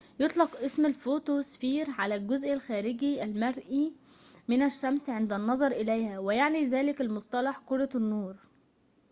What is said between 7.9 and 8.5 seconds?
النور